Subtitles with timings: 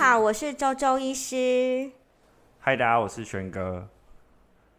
[0.00, 1.90] 好，我是周周医师。
[2.58, 3.86] 嗨，大家，我是轩哥。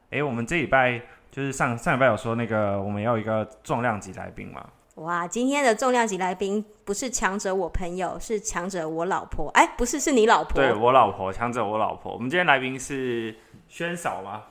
[0.09, 0.99] 哎，我们这礼拜
[1.29, 4.67] 就是上上礼拜有说那个我们要一个重量级来宾嘛？
[4.95, 9.49] 哇，今天的重量级来宾不是强者我朋友，是强者我老婆。
[9.49, 10.53] 哎，不是，是你老婆。
[10.55, 12.11] 对，我老婆，强者我老婆。
[12.11, 14.45] 我们今天来宾是轩嫂吗？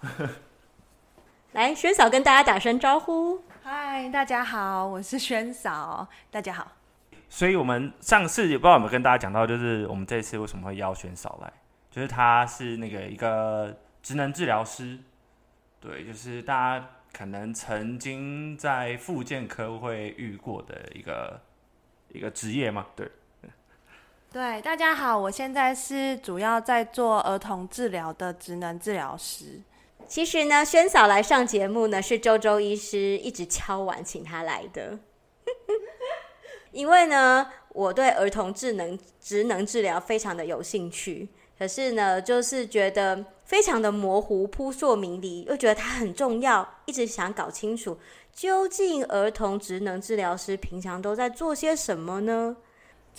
[1.50, 3.42] 来，轩嫂跟大家打声招呼。
[3.64, 6.06] 嗨，大家好，我是轩嫂。
[6.30, 6.68] 大家好。
[7.32, 11.50] 所以，我们上次也不知道有没有跟大家讲到，就是我们这次为什么会邀轩嫂来，
[11.88, 14.98] 就是他是那个一个职能治疗师，
[15.80, 21.40] 对，就是大家可能曾经在复健科会遇过的一个
[22.08, 23.08] 一个职业嘛，对。
[24.32, 29.60] 对，大家好，我现在是主要在做儿童治疗的职能治疗师。
[30.06, 34.98] 其实呢，轩嫂来上节目呢，是周周医师一直敲碗请他来的。
[36.72, 47.98] 因为呢，我对儿童智能职能治疗非常的有兴趣，可是呢，就是觉得非常的模糊、扑朔迷离，又觉得它很重要，一直想搞清楚
[48.32, 52.56] 究竟儿童职能治疗师平常都在做些什么呢？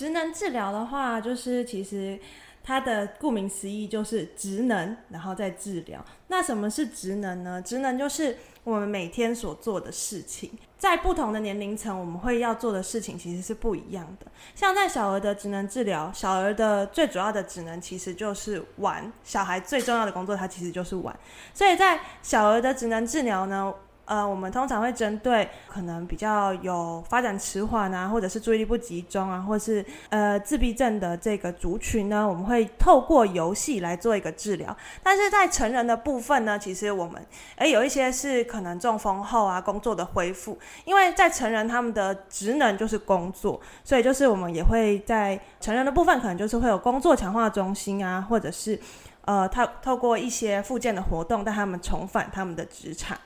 [0.01, 2.19] 职能治疗的话，就是其实
[2.63, 6.03] 它的顾名思义就是职能，然后再治疗。
[6.25, 7.61] 那什么是职能呢？
[7.61, 10.57] 职能就是我们每天所做的事情。
[10.79, 14.25] 在不同的年龄层，我们会要做的事情其实是不一样的。
[14.55, 19.13] 像在小儿的职能治疗，小儿的最主要的职能其实就是玩。
[19.23, 21.15] 小孩最重要的工作，它其实就是玩。
[21.53, 23.71] 所以在小儿的职能治疗呢，
[24.05, 34.75] 呃，我们通常会针对可能比较有发展迟缓啊，或者是注意力不集中啊，或是呃自闭症的这个族群呢，我们会透过游戏来做一个治疗。
[35.01, 48.77] 但是在成人的部分呢，其实我们诶有一些是可能中风后啊工作的恢复，因为在成人他们的职能就是工作，所以就是我们也会在成人的部分可能就是会有工作强化中心啊，或者是
[49.23, 53.17] 呃透透过一些附件的活动带他们重返他们的职场。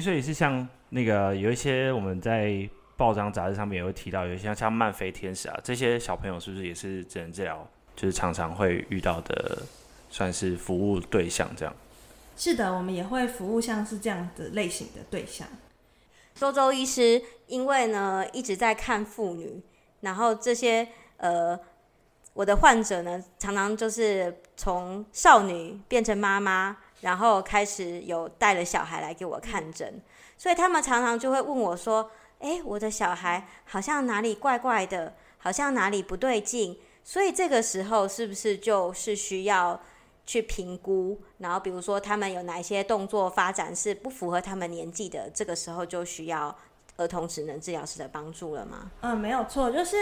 [0.00, 7.66] 所以是像那个有一些我们在报章杂志上面也会提到，有一些像漫飞天使啊，这些小朋友是不是也是只能治疗，
[7.96, 9.62] 就是常常会遇到的，
[10.10, 11.74] 算是服务对象这样？
[12.36, 15.48] 是的，我们也会服务像是这样的类型的对象。
[16.34, 19.62] 周周医师因为呢一直在看妇女，
[20.00, 21.58] 然后这些呃
[22.34, 26.76] 我的患者呢常常就是从少女变成妈妈。
[27.00, 30.00] 然后开始有带了小孩来给我看诊，
[30.36, 32.10] 所以他们常常就会问我说
[32.40, 39.80] ：“诶，我的小孩好像哪里怪怪的，好像哪里不对劲。”所以这个时候是不是就是需要
[40.26, 41.20] 去评估？
[41.38, 46.56] 然后比如说他们有哪些动作发展是不符合他们年纪的，这个时候就需要。
[46.98, 48.90] 儿童职能治疗师的帮助了吗？
[49.02, 49.96] 嗯，没有错，就是，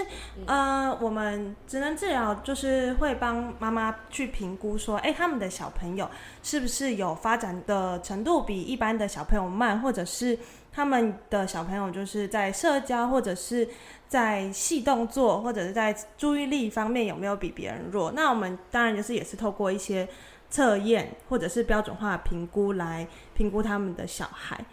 [0.46, 6.08] 呃，我们职能治疗就是会帮妈妈去评估说，哎，他们的小朋友
[6.42, 10.38] 是不是有发展的程度比一般的小朋友慢，或者是
[10.72, 13.68] 他们的小朋友就是在社交或者是
[14.08, 18.10] 在细动作或者是在注意力方面有没有比别人弱？
[18.12, 20.08] 那我们当然就是也是透过一些
[20.48, 24.64] 测验或者是标准化评估来评估他们的小孩。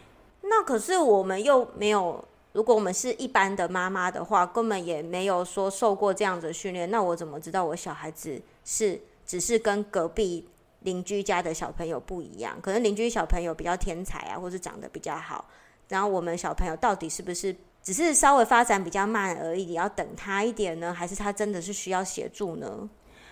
[0.55, 6.91] 那可是我们又没有，如果我们是一般的妈妈的话，根本也没有说受过这样的训练。
[6.91, 10.47] 那我怎么知道我小孩子是只是跟隔壁
[10.81, 12.55] 邻居家的小朋友不一样？
[12.61, 15.43] 可能邻居小朋友比较天才啊，或是长得比较好，
[15.89, 19.73] 然后我们小朋友到底是不是只是稍微发展比较慢而已？
[19.73, 22.87] 要等他一点呢，还是他真的是需要协助呢？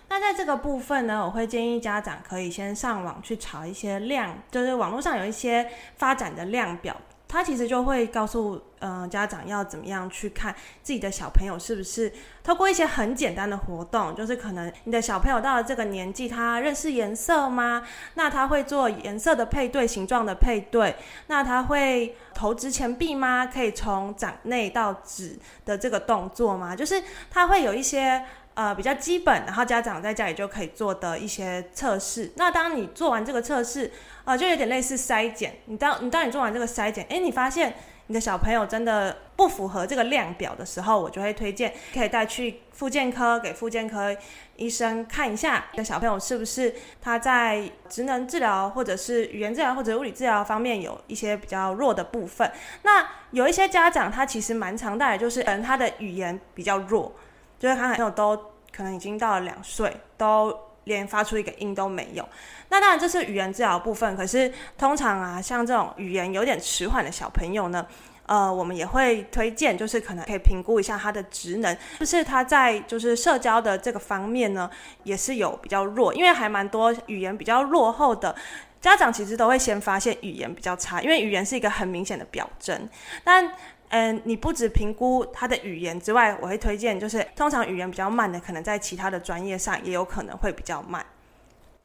[0.10, 7.00] 那在这个部分呢，我会建议家长可以先上网去查一些量，就是网络上有一些发展的量表。
[7.32, 12.12] 他其实就会告诉嗯、家长要怎么样去看自己的小朋友是不是
[12.44, 17.84] 透过一些很简单的活动，就是可能你的小朋友到了这个年纪，他认识颜色吗？
[18.16, 20.96] 那他会做颜色的配对、形状的配对。
[21.28, 23.46] 那他会投掷钱币吗？
[23.46, 26.76] 可以从掌内到指的这个动作吗？
[26.76, 28.26] 就是他会有一些。
[28.54, 32.32] 呃，比较基本，然后家长在家里就可以做的一些测试。
[32.36, 33.90] 那当你做完这个测试，
[34.26, 35.60] 呃，就有点类似筛检。
[35.66, 37.74] 你当你当你做完这个筛检，诶，你发现
[38.08, 44.14] 你的小朋友真的不符合这个量表的时候，我就会推荐可以带去复健科，给复健科
[44.58, 52.52] 医生看一下，你的小朋友是不是他在职能治疗或者是语言治疗或者物理治疗方面有一些比较弱的部分。
[52.84, 57.16] 那有一些家长他其实蛮常带的，就是可能他的语言比较弱。
[57.62, 58.36] 就是他朋友都
[58.76, 60.52] 可能已经到了两岁，都
[60.86, 62.28] 连发出一个音都没有。
[62.70, 67.86] 那当然这是语言治疗部分，可是通常啊，像这种语言有点迟缓的小朋友呢，
[68.26, 74.68] 呃，我们也会推荐，就是可能可以评估一下他的职能，就是他在就是社交的这个方面呢，
[75.04, 78.36] 也是有比较弱，因为还蛮多语言比较落后的
[78.80, 82.90] 家长，其实都会先发现语言比较差，因为语言是一个很明显的表征。
[83.24, 83.54] 但
[83.92, 91.06] 嗯、你不止评估他的语言之外，我会推荐，就是通常语言比较慢的，可能在其他的专业上也有可能会比较慢。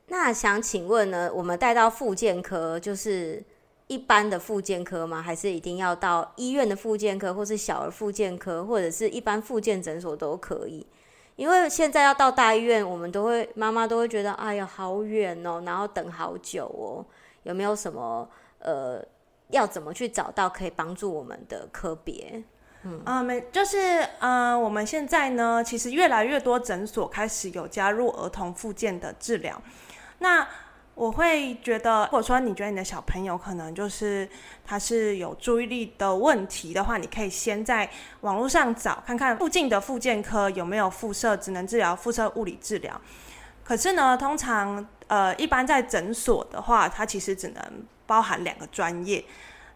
[0.06, 3.42] 那想请问呢，我们带到复健科就是
[3.88, 5.20] 一般的复健科吗？
[5.20, 10.86] 还是一定要到医院的复健科，或是小儿复健科，或者是一般复健诊所都可以？
[11.34, 17.04] 因为现在要到大医院，我们都会妈妈都会觉得，哎呀，好远哦，然后等好久哦。
[17.42, 18.28] 有没有什么
[18.60, 19.04] 呃，
[19.48, 22.42] 要怎么去找到可以帮助我们的科别？
[22.82, 23.78] 嗯啊，没、就是
[24.20, 29.60] 呃，我们现在呢，其实越来越多诊所开始有加入儿童复健的治疗。
[30.18, 30.46] 那
[30.94, 34.26] 我会觉得，如果说你觉得你的小朋友可能就是
[34.64, 37.90] 他是有注意力的问题的话，你可以先在
[38.20, 42.98] 网络上找看看附近的复健科有没有附设职能治疗、附设物理治疗。
[43.64, 47.62] 可是呢，通常呃，一般在诊所的话，它其实只能
[48.06, 49.24] 包含两个专业，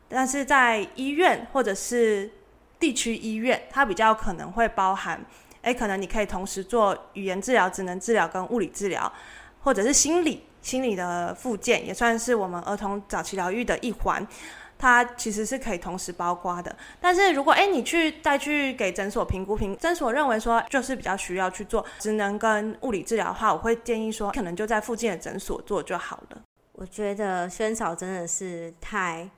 [0.09, 2.31] 但是在医院或者是
[2.79, 5.21] 地区医院，它比较可能会包含，
[5.62, 9.12] 诶，可能你可以同时做语言治疗、职能治疗跟物理治疗。
[9.62, 14.27] 或者是心理心理的复健，也算是我们儿童早期疗愈的一环，
[14.79, 16.75] 它其实是可以同时包括的。
[16.99, 26.38] 但是如果哎，你去再去给诊所评估评，诊所认为说就是比较需要去做职能跟物理治疗的话，我会建议说，可能就在附近的诊所做就好了。
[26.81, 29.29] 我觉得萱草真的是太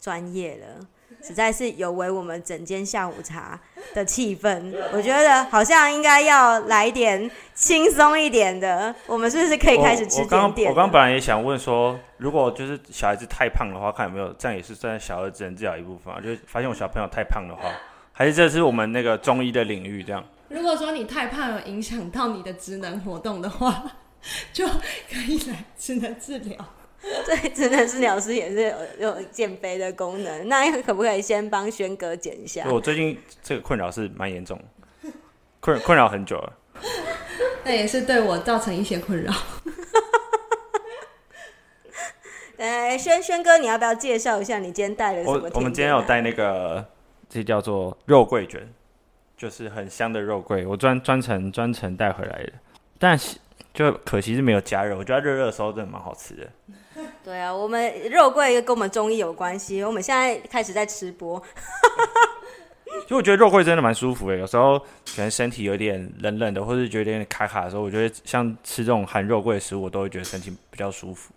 [0.00, 0.86] 专业了。
[1.20, 3.58] 实在是有违我们整间下午茶
[3.92, 8.94] 的气氛，我觉得好像应该要来点轻松一点的。
[9.08, 10.70] 我们是不是可以开始吃甜点？
[10.70, 16.20] 我刚刚本来也想问说，如果就是小孩子太胖的话，看有没有这样也是算小儿职能治疗一部分啊？
[16.20, 17.62] 就是发现我小朋友太胖的话，
[18.12, 20.24] 还是这是我们那个中医的领域这样？
[20.48, 23.92] 如果说你太胖有影响到你的职能活动的话，
[24.54, 26.56] 就可以来职能治疗。
[27.26, 30.48] 对，职能治疗师也是有有减肥的功能。
[30.48, 32.64] 那可不可以先帮轩哥减一下？
[32.70, 34.60] 我最近这个困扰是蛮严重，
[35.60, 36.52] 困困扰很久了。
[37.64, 39.32] 那也是对我造成一些困扰。
[42.58, 45.32] 哎，轩轩哥，你要不要介绍一下你今天带了什么？
[45.32, 46.86] 我我们今天有带那个，
[47.28, 48.72] 这叫做肉桂卷，
[49.36, 52.52] 就是很香的肉桂，我专专程专程带回来的。
[53.00, 53.36] 但是
[53.74, 56.48] 就可惜是没有加热，我觉得热热的时候真的蛮好吃的。
[57.24, 59.82] 对啊，我们肉桂跟我们中医有关系。
[59.84, 61.40] 我们现在开始在吃播，
[63.06, 64.36] 就我觉得肉桂真的蛮舒服的。
[64.36, 71.32] 有时候可能身体有点冷冷的，或是觉得有点卡卡的时候，我觉得像吃这种含肉桂的食物，我都会觉得身体比较舒服。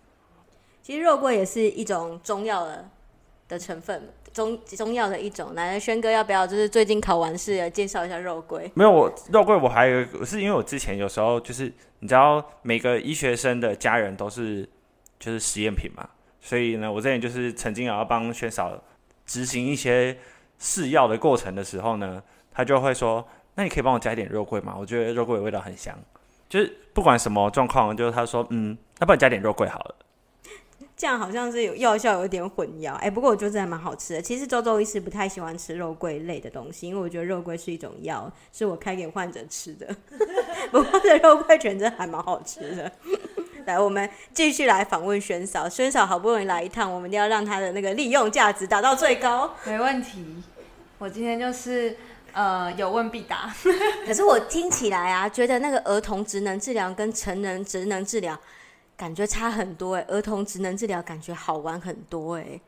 [0.82, 2.88] 其实肉桂也是一种中药的
[3.48, 5.54] 的成分，中中药的一种。
[5.54, 8.68] 来，轩哥要不要就是最近考完试介绍一下肉桂？
[8.74, 14.68] 没有，我肉桂我还有是因为我之前有时候就是你知道，每个医学生的家人都是。
[15.18, 16.08] 就是实验品嘛，
[16.40, 18.82] 所以呢，我之前就是曾经也要帮轩嫂
[19.24, 20.16] 执行一些
[20.58, 22.22] 试药的过程的时候呢，
[22.52, 23.26] 他就会说
[23.56, 25.98] ：“那你可以帮我加一点肉桂吗？”我觉得肉桂的味道很香，
[26.48, 29.94] 就是不管什么状况，就是他说：“嗯，那帮你加点肉桂好了。”
[30.96, 34.22] 这样好像是有药效有点混淆，哎、不过我觉得还蛮好吃的。
[34.22, 39.94] 其实周周医师不太喜欢吃肉桂类的东西，因为我觉得肉桂是一种药，是我开给患者吃的。
[40.72, 42.90] 不过这肉桂卷真还蛮好吃的。
[43.66, 45.68] 来，我们继续来访问轩嫂。
[45.68, 49.52] 轩嫂好不容易来一趟，我们一定要让他的那个利用价值达到最高。
[49.64, 50.42] 没问题，
[50.98, 51.96] 我今天就是
[52.32, 53.52] 呃有问必答。
[54.06, 58.38] 可是我听起来啊，觉得那个儿童职能治疗跟成人职能治疗
[58.96, 60.04] 感觉差很多哎。
[60.06, 62.60] 儿童职能治疗感觉好玩很多哎，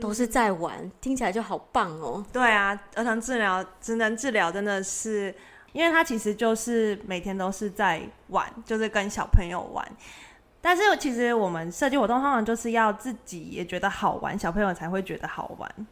[0.00, 2.24] 都是在玩，嗯、听起来就好棒哦。
[2.32, 5.34] 对啊，儿童治疗职能治疗真的是，
[5.72, 9.86] 因为他其实就是每天都是在玩，就是跟小朋友玩。
[10.66, 15.86] 但是其实我们设计活动通常就是要自己也觉得好玩，小朋友才会觉得好玩。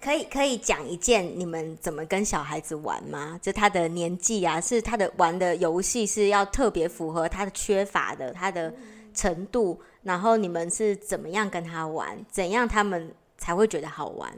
[0.00, 3.38] 可以可以讲一件你们怎么跟小孩子玩吗？
[3.42, 8.72] 就他的年纪啊，是他的玩的游戏是要特别符合他的缺乏的，他的
[9.12, 12.16] 程度，然后你们是怎么样跟他玩？
[12.30, 14.32] 怎样他们才会觉得好玩？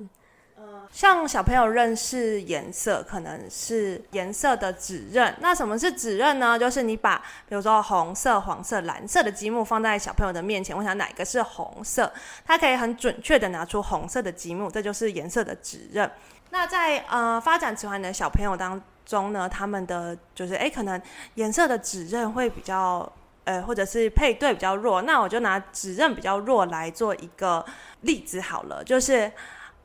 [0.90, 5.34] 像小朋友认识颜色，可能是颜色的指认。
[5.40, 6.58] 那什么是指认呢？
[6.58, 12.10] 就是你把比如说红色、黄色、蓝色的积木放在小朋友的面前，我想哪个是红色，
[12.44, 16.10] 他可以很准确的拿出红色的积木，这就是颜色的指认。
[16.50, 21.00] 那在呃发展迟缓的小朋友当中呢，他们的就是诶，可能
[21.34, 23.10] 颜色的指认会比较
[23.44, 27.64] 呃，或者是配对比较弱，那我就拿指认比较弱来做一个
[28.00, 29.30] 例子好了，就是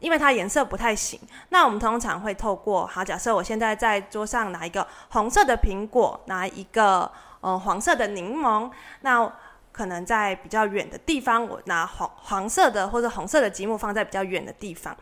[0.04, 1.18] 因为它颜色不太行，
[1.48, 8.70] 那我们通常会透过，好，假设我现在在桌上拿一个红色的苹果，拿一个呃黄色的柠檬，
[9.00, 9.32] 那
[9.72, 14.94] 可能在比较远的地方，我拿黄黄色的或者红色的积木放在比较远的地方，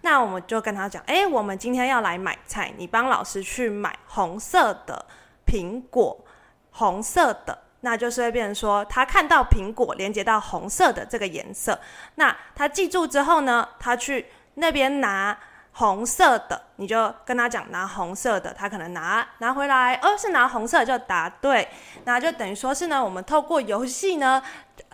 [0.00, 5.06] 那我们就跟他讲，哎，我们今天要来买菜，你帮老师去买红色的
[5.46, 6.24] 苹果，
[6.72, 7.56] 红色的。
[7.82, 11.80] 那就是会变成说，他看到苹果连接到红色的这个颜色，
[12.16, 14.26] 那他记住之后呢，他去
[14.60, 15.36] 那边拿
[15.72, 21.68] 红色的，你就跟他讲拿红色的，他可能拿拿回来，哦，是拿红色就答对，
[22.04, 24.42] 那就等于说是呢，我们透过游戏呢。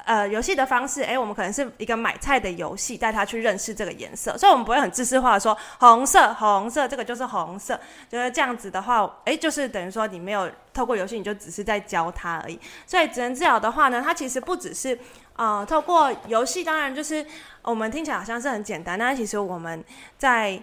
[0.07, 7.77] 呃，游戏的方式，诶，我们可能是一个买菜的游戏，带他去认识这个颜色，所以我们不会很自私化说红色，红色，这个就是红色，
[8.09, 12.57] 就是这样子的话，诶，就是等于说你没有透过游戏，你就只是在教他而已。
[12.87, 14.97] 所以职能治疗的话呢，它其实不只是
[15.35, 17.27] 呃透过游戏，当然就是
[17.63, 19.85] 我们听起来好像是很简单，但其实我们
[20.17, 20.57] 在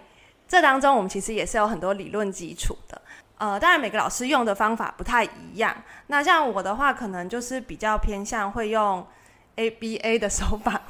[0.48, 3.02] 这当中，我们其实也是有很多理论基础的。
[3.40, 5.76] 呃，当然每个老师用的方法不太一样，
[6.08, 9.06] 那像我的话，可能就是比较偏向会用。
[9.56, 10.82] A B A 的手法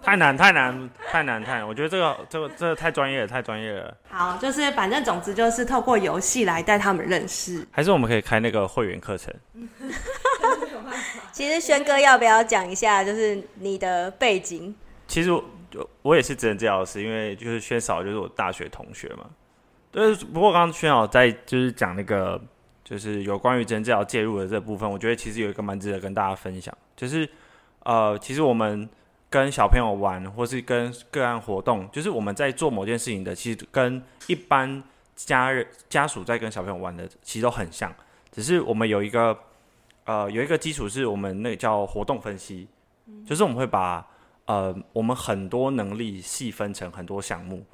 [0.00, 3.96] 太难太难太难太难，我觉得这个这个这个太专业了，太专业了。
[4.08, 7.66] 好，就是反正总之就是透过游戏来带他们认识。
[7.72, 9.34] 还是我们可以开那个会员课程。
[11.32, 14.72] 其实轩哥要不要讲一下，就是你的背景？
[15.08, 15.42] 其实我
[16.02, 19.26] 我也是职能治疗师，因为就是轩嫂就是我大学同学嘛。
[19.90, 22.40] 对，不过刚刚轩嫂在就是讲那个
[22.84, 27.28] 就是有关于职能治疗介入的这部分，我觉得其实有一个蛮值得跟大家分享，就是。
[27.88, 28.86] 呃，其实我们
[29.30, 34.82] 跟小朋友玩，或是跟个案活动，就是我们在做某件事情的，其实跟一般
[35.16, 37.90] 家人家属在跟小朋友玩的，其实都很像。
[38.30, 39.34] 只是我们有一个
[40.04, 42.68] 呃有一个基础，是我们那个叫活动分析，
[43.24, 44.06] 就是我们会把
[44.44, 47.64] 呃我们很多能力细分成很多项目，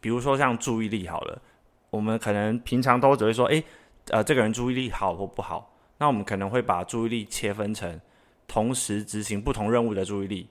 [0.00, 1.42] 比如说像注意力好了，
[1.90, 3.64] 我们可能平常都只会说，诶，
[4.10, 8.00] 呃，这个人注意力好或不好，那我们可能会把注意力切分成。
[8.46, 10.48] 同时执行不同任务的注意力，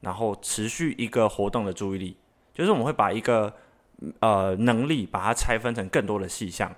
[0.00, 2.16] 然后持续一个活动的注意力，
[2.52, 3.54] 就是我们会把一个
[4.20, 6.74] 呃能力把它拆分成更多的细项。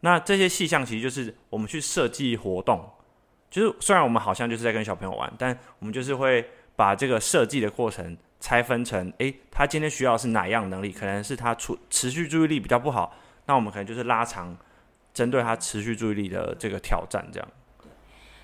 [0.00, 2.88] 那这些细项其实就是我们去设计活动，
[3.50, 10.90] 就是虽然我们好像就是在跟小朋友玩，但我们就是会把这个设计的过程拆分成，诶，他今天需要是哪样能力？
[10.90, 14.56] 可能是他持持续注意力比较不好，那我们可能就是拉长
[15.14, 17.48] 针对他持续注意力的这个挑战，这样。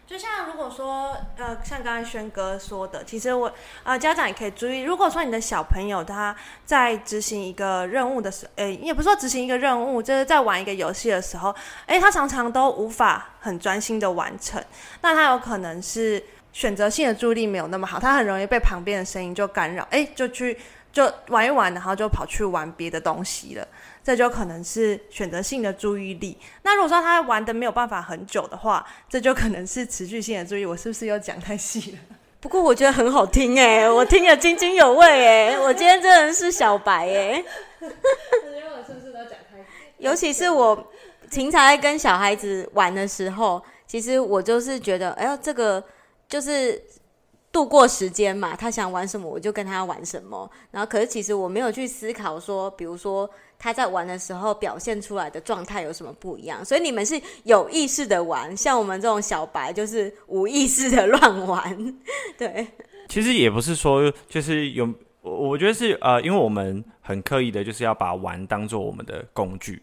[0.08, 3.52] 就像如果说，呃，像刚才轩哥说的，其实我，
[3.84, 6.34] 呃，家长也可以注意，如果说你的小朋友他
[6.64, 14.64] 在执行一个任务的时候，诶，也不是说执行一个任务，就是在玩一个游戏的时候，诶，他常常都无法很专心的完成，
[15.02, 16.24] 那他有可能是
[16.54, 20.58] 选择性的注意力没有那么好，他很容易被旁边的声音就干扰，诶，就去
[20.90, 23.68] 就玩一玩，然后就跑去玩别的东西了。
[24.08, 26.34] 这就可能是选择性的注意力。
[26.62, 30.64] 那如果说他玩的没有办法很久的话，这就可能是持续性的注意。
[30.64, 31.98] 我是不是又讲太细了？
[32.40, 37.44] 不过我觉得很好听哎、我听得津津有味哎、我今天真的是小白哎、欸。
[37.82, 37.86] 我
[38.86, 39.62] 是不是都讲太？
[39.98, 40.90] 尤其是我
[41.30, 45.84] 平常在跟小孩子玩的时候，其实我就是觉得，哎呦，这个
[46.26, 46.82] 就是。
[47.50, 50.48] 度过时间嘛，他想玩什么我就跟他玩什么。
[50.70, 56.64] 然后，可是其实我没有去思考说，比如说他在玩的时候表现出来的状态有什么不一样。
[56.64, 61.94] 所以你们是有意识的玩，像我们这种小白就是无意识的乱玩。
[62.38, 62.66] 对，
[63.08, 64.88] 其实也不是说就是有，
[65.22, 69.82] 我觉得是呃，因为我们很刻意的就是要把玩当做我们的工具。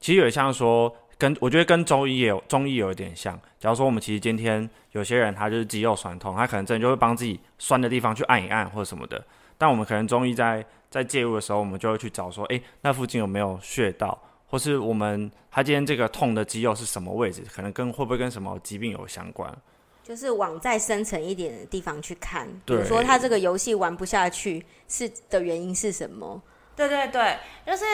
[0.00, 0.94] 其实有点像说。
[1.18, 9.24] 跟我觉得跟中医也有中医有一点像，假如说我们其实今天有些人他就是肌肉酸痛，他可能真的就会帮自己酸的地方去按一按或者什么的。
[9.56, 10.62] 但我们可能中医在
[10.96, 19.54] 在介入的时候，我们就会去找说，诶，那附近有没有穴道，或是我们他今天这个痛的肌肉是什么位置，可能跟会不会跟什么疾病有相关？
[20.02, 26.40] 就是往再深层一点的地方去看，比如说他这个游戏玩不下去是的原因是什么？
[26.74, 27.36] 对对对，
[27.66, 27.84] 就是。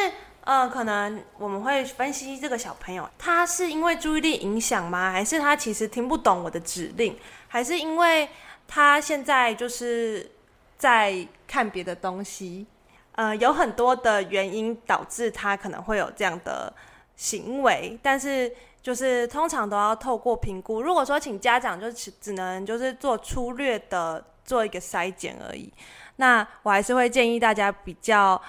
[0.45, 5.13] 呃，可能我们会分析这个小朋友，他是因为注意力影响吗？
[5.13, 7.17] 还是他其实听不懂我的指令？
[7.47, 8.29] 还是因为
[8.67, 10.29] 他现在就是
[10.77, 12.67] 在看别的东西？
[13.13, 16.73] 呃，有很多的原因导致他可能会有这样的
[17.17, 18.53] 行为，但是
[18.83, 20.83] 就是通常都要透过评估。
[20.83, 25.73] 如果说请家长就只只能就是做粗略的做一个筛检而已，
[26.17, 28.41] 那我还是会建议大家比较。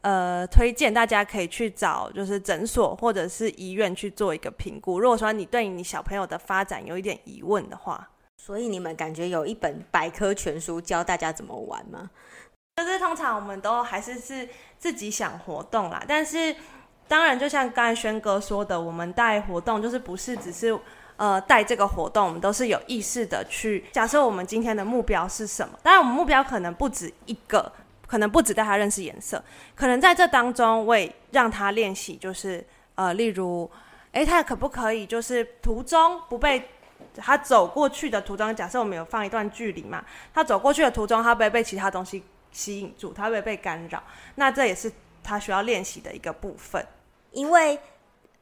[0.00, 5.00] 呃，推荐大家可以去找就是诊所或者是医院去做一个评估。
[5.00, 12.08] 如果说你对你小朋友的发展有一点疑问的话，所以你们感觉有一本百科全书教大家怎么玩吗？
[12.84, 16.54] 就是通常我们都还是是自己想活动啦，但是
[17.06, 20.78] 当然就像刚才轩哥说的，我们带活动就是不是只是
[21.16, 25.78] 呃带这个活动，我们都是有意识的去假设我们今天的目标是什么。
[25.82, 27.70] 当然我们目标可能不止一个，
[28.06, 29.42] 可能不止带他认识颜色，
[29.74, 33.70] 可能在这当中为让他练习，就是呃例如，
[34.12, 36.70] 诶，他可不可以就是途中不被。
[37.20, 44.02] 他走过去的途中，假设我们有放一段距离嘛，他走过去的途中，他不会被其他东西吸引住，他会被干扰？
[44.34, 44.90] 那这也是
[45.22, 46.84] 他需要练习的一个部分。
[47.32, 47.78] 因为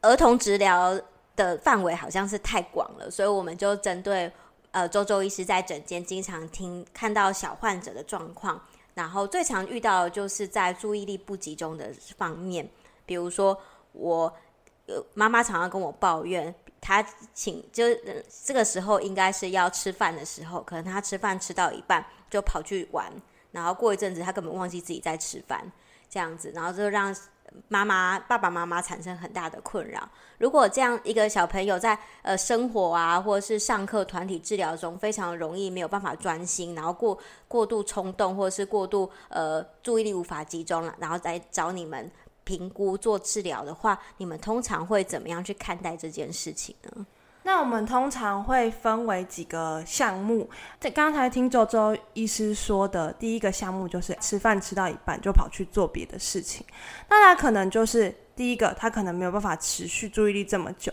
[0.01, 1.01] 儿童治疗
[1.35, 4.31] 的范围好像是太广了，所以我们就针对
[4.71, 8.61] 呃周周医师在诊间经常听看到小患者的状况，
[8.95, 12.69] 然后最常遇到的就是在注意力不集中的方面，
[13.05, 13.61] 比如说
[13.93, 14.33] 我
[14.87, 16.55] 有妈妈常常跟我抱怨。
[16.79, 17.83] 他请就
[18.45, 23.11] 这个时候应该是要吃饭的时候，可能他吃饭吃到一半就跑去玩，
[23.57, 25.73] 然后过一阵子他根本忘记自己在吃饭，
[26.09, 27.15] 这样子，然后就让
[27.69, 30.09] 妈妈爸爸妈妈产生很大的困扰。
[30.39, 42.11] 如果这样一个小朋友在呃生活啊，或者是上课团体治疗中非常容易没有办法专心，然后过过度冲动，或者是过度呃注意力无法集中了，然后来找你们。
[42.47, 47.05] 评估做治疗的话，你们通常会怎么样去看待这件事情呢？
[47.47, 50.51] 那我们通常会分为几个项目。
[50.81, 56.67] 这刚才听周周医师说的，第一个项目就是吃饭吃到一半就跑去做别的事情。
[57.09, 60.93] 那他可能就是第一个，他可能没有办法持续注意力这么久。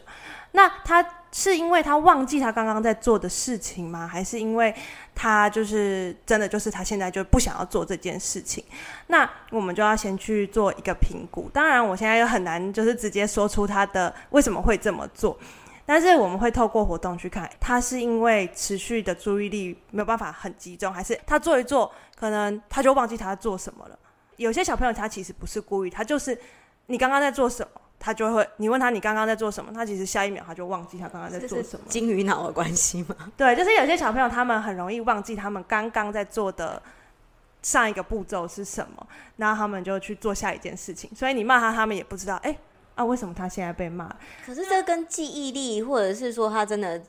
[0.51, 4.07] 那他是因为他忘记他刚刚在做的事情吗？
[4.07, 4.71] 还是因为
[5.15, 8.63] 他就是真的就是他现在就不想要做这件事情？
[9.07, 11.49] 那我们就要先去做一个评估。
[11.51, 15.35] 当然，我现在又很难就是直接说出他的为什么会这么做，
[15.85, 23.99] 但是我们会透过活动去看，他是因为持续的注意力没有办法很集中，还是他做一做，可能他就忘记他在做什么了？
[24.37, 26.37] 有些小朋友他其实不是故意，他就是
[26.87, 27.81] 你刚刚在做什么？
[27.99, 31.85] 他就会，你问他你刚刚在做什么，他其实下一秒他就忘记他刚刚在做什么。
[31.87, 33.15] 金鱼脑的关系吗？
[33.37, 36.81] 对，就是有些小朋友他们很容易忘记他们刚刚在做的
[37.61, 41.09] 上一个步骤是什么，然后他们就去做下一件事情。
[41.15, 42.59] 所以你骂他，他们也不知道，哎、欸，
[42.95, 44.13] 啊，为什么他现在被骂？
[44.45, 47.01] 可是这跟记忆力，或者是说他真的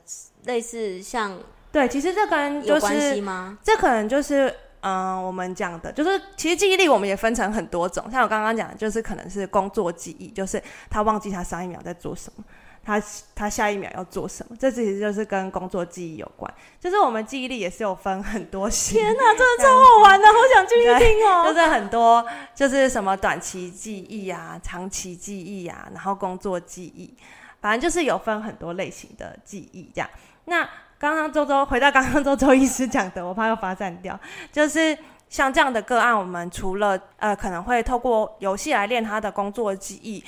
[0.45, 1.37] 类似像，
[1.71, 3.57] 对，其实这跟就是，有关系吗？
[3.63, 4.53] 这可能就是。
[4.87, 8.05] 嗯，我们讲的就是，其实记忆力我们也分成很多种。
[8.11, 12.43] 像我刚刚讲的，就是可能是工作记忆，就是他忘记他上一秒在做什么，
[12.85, 13.01] 他
[13.33, 16.53] 他下一秒要做什么，这其实就是跟工作记忆有关。
[16.79, 19.01] 就是我们记忆力也是有分很多型。
[19.01, 21.43] 天哪，真的超好玩的，好想继续听哦。
[21.47, 27.11] 就是很多，就是什么短期记忆啊，长期记忆啊，然后工作记忆，
[27.59, 30.07] 反正就是有分很多类型的记忆这样。
[30.45, 30.69] 那
[30.99, 34.17] 刚刚周周回到刚刚周周医师讲的，我怕又发散掉。
[34.51, 34.95] 就是
[35.27, 40.23] 像这样的个案，我们除了呃可能会透过游戏来练他的工作记忆，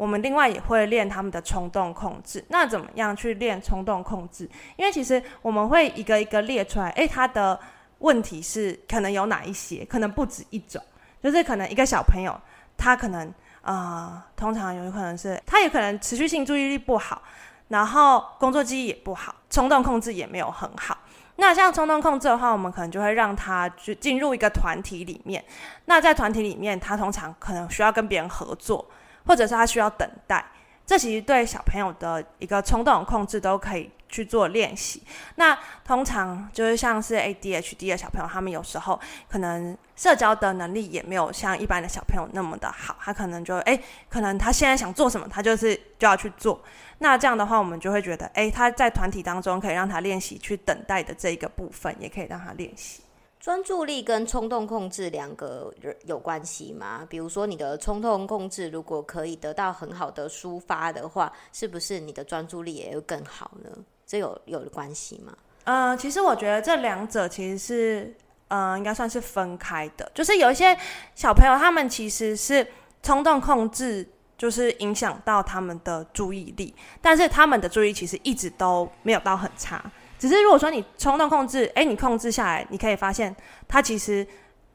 [0.00, 2.42] 我们另外也会练他们的冲动控制。
[2.48, 4.48] 那怎么样去练冲动控制？
[4.76, 7.60] 因为其实我们会一个一个列出来，诶，他的
[7.98, 9.84] 问题是可能有哪一些？
[9.84, 10.82] 可能不止一种，
[11.22, 12.34] 就是可能一个小朋友
[12.78, 17.20] 他可能啊、通常有可能是他也可能持续性注意力不好。
[17.68, 20.96] 然后工作记忆也不好，冲动控制也没有很好。
[21.36, 25.44] 那像冲动控制的话，我们可能就会让他去进入一个团体里面。
[25.84, 28.84] 那在团体里面，他通常可能需要跟别人合作，
[29.26, 30.44] 或者是他需要等待。
[30.86, 35.00] 这其实对小朋友的一个冲动控制都可以去做练习。
[35.36, 42.96] 那通常就是像是 ADHD 的小朋友，他们有时候可能社交的能力也没有像一般的小朋友那么的好。
[43.00, 46.60] 他可能就诶，可能他现在想做什么，他就是就要去做。
[46.98, 53.00] 那这样的话，我们就会觉得，诶，他在团体当中可以让他练习去等待的这一个部分，也可以让他练习。
[53.40, 55.72] 专注力跟冲动控制两个
[56.04, 57.06] 有关系吗？
[57.08, 63.70] 比如说，你的冲动控制如果可以得到很好的抒发的话，是不是你的专注力也会更好呢？
[64.06, 65.32] 这有有关系吗？
[65.64, 68.14] 呃，其实我觉得这两者其实是，
[68.48, 70.10] 嗯、应该算是分开的。
[70.14, 70.76] 就是有一些
[71.14, 72.66] 小朋友，他们其实是
[73.02, 79.82] 冲动控制，就是影响到他们的注意力，但是他们的注意力其实一直都没有到很差。
[80.20, 83.34] 只是如果说你冲动控制，哎，你控制下来，你可以发现
[83.66, 84.24] 他其实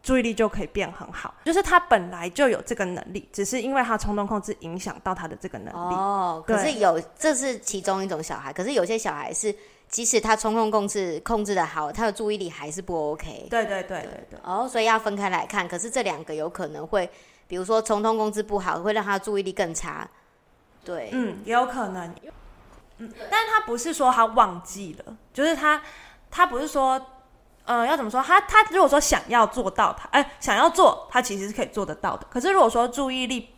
[0.01, 5.95] 注意力就可以变很好，就是他本来就有这个能力，只是因为他冲动控制影响到他的这个能力。
[5.95, 9.55] 哦，可是有，这是其中一种小孩，可是有些小孩是，
[9.87, 13.47] 即使他冲动控制控制的好，他的注意力还是不 OK。
[13.49, 14.39] 对对对对对。
[14.43, 15.67] 哦，所以要分开来看。
[15.67, 17.07] 可是这两个有可能会，
[17.47, 20.07] 比如说冲动控制不好，会让他的注意力更差。
[20.83, 22.13] 对，嗯，也有可能。
[22.97, 25.81] 嗯，但是他不是说他忘记了，就是他
[26.31, 26.99] 他不是说，
[27.65, 28.21] 呃，要怎么说？
[28.21, 32.25] 他他如果说想要做到他，哎，想要做，他其实是可以做得到的。
[32.29, 33.49] 可是如果说注意力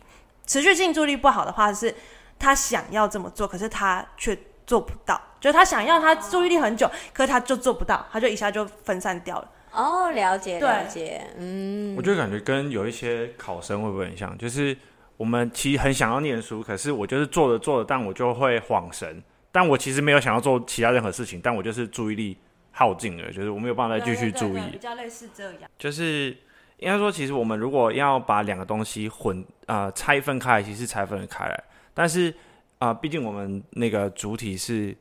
[0.46, 1.94] 持续性注意力不好的话，是
[2.38, 5.20] 他想要这么做，可是他却做不到。
[5.40, 9.48] 就是他想要他注意力很久，可是他就做不到，他就一下就分散掉了。
[9.70, 11.94] 哦，了解了解，嗯。
[11.96, 14.36] 我就感觉跟有一些考生会不会很像？
[14.36, 14.76] 就是
[15.16, 19.22] 我们其实很想要念书，可是我就是做着做着，但我就会恍神。
[19.50, 22.36] 但我其实没有想要做其他任何事情，但我就是注意力
[22.70, 24.52] 耗尽了，就是我没有办法再继续注意。
[24.52, 25.70] 对对对，比较类似这样。
[25.78, 26.36] 就是
[26.76, 31.64] 应该说，其实我们如果要把两个东西混呃拆分开来，其实拆分开来。
[31.94, 32.32] 但是
[32.78, 34.96] 啊，毕竟我们那个主体是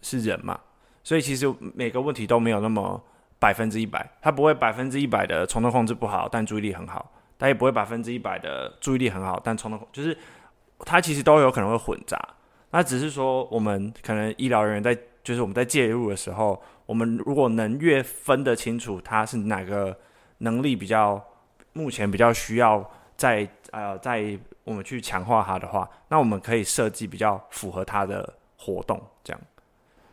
[0.00, 0.58] 是人嘛，
[1.04, 3.00] 所以其实每个问题都没有那么
[3.38, 4.10] 百分之一百。
[4.20, 7.00] 他不会百分之一百的冲动控制不好，但注意力很好；
[7.38, 10.16] 他也不会百分之一百的注意力很好，但冲动就是
[10.80, 12.18] 他其实都有可能会混杂。
[12.74, 19.94] 那只是说，我们可能医疗人员在，就是我们在介入的时候，我们如果能越分得清楚他是哪个
[20.38, 21.22] 能力比较，
[21.74, 29.40] 目前比较需要在呃在我们去强化他的话，那我们可以设计比较符合他的活动，这样。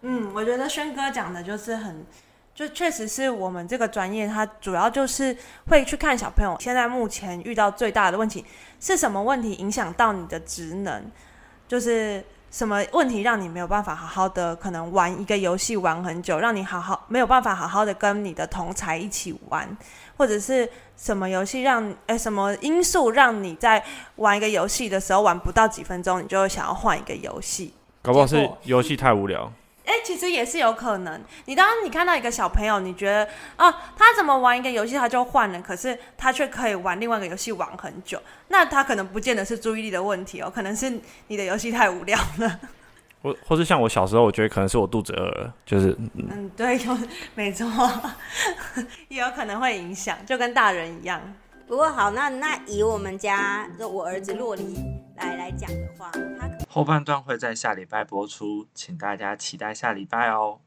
[0.01, 2.05] 嗯，我觉得轩哥讲的就是很，
[2.53, 5.33] 就确实是我们这个专业，它主要就是
[5.69, 8.43] 会去看小朋友现在目前遇到最大的问题
[8.81, 11.05] 是什么问题，影响到你的职能，
[11.65, 12.21] 就是。
[12.51, 19.77] 什么问题让你没有办法好好的可能玩一个游戏玩很久，让你好好没有办法好好的跟你的同才一起玩，
[20.17, 23.83] 或者是什么游戏让诶什么因素让你在
[24.15, 27.73] 玩一个游戏的时候玩不到几分钟，你就会想要换一个游戏？
[28.01, 29.51] 搞不好是游戏太无聊。
[29.89, 31.19] 哎、欸，其实也是有可能。
[31.45, 40.93] 你当你看到一个小朋友，你觉得啊，他怎么玩一个游戏他就换了，可是他却可以玩另外一个游戏玩很久，那他可能不见得是注意力的问题哦，可能是
[41.25, 42.59] 你的游戏太无聊了。
[43.23, 46.97] 或或是像我小时候，我觉得可能是我肚子饿了，就是嗯，嗯对，有
[47.33, 47.67] 没错，
[49.09, 51.19] 也有可能会影响，就跟大人一样。
[51.69, 54.75] 不过好，那那以我们家我儿子洛黎
[55.17, 60.57] 来来讲的话，他后半段会在下礼拜播出，请大家期待下礼拜哦。